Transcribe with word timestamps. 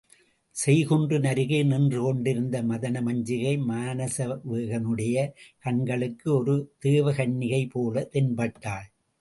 செய்குன்றின் 0.55 1.27
அருகே 1.27 1.59
நின்று 1.63 1.99
கொண்டிருந்த 2.01 2.63
மதனமஞ்சிகை, 2.63 3.53
மானசவேகனுடைய 3.67 5.15
கண்களுக்கு 5.59 6.27
ஒரு 6.33 6.55
தேவகன்னிகை 6.85 7.69
போலத் 7.71 8.11
தென்பட்டாள். 8.11 8.87